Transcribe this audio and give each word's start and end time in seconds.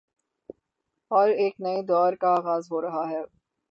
اورایک 1.11 1.53
نئے 1.63 1.81
دور 1.89 2.13
کا 2.21 2.29
آغاز 2.37 2.63
ہو 2.71 2.81
رہاہے۔ 2.81 3.21